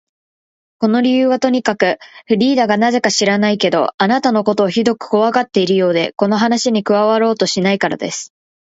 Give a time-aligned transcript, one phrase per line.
[0.81, 1.61] その理由はとくに、
[2.27, 8.33] フリーダがなぜか知らないけれど、あなたのことをひどくこわがっているようで、この話に加わろうとしないからです。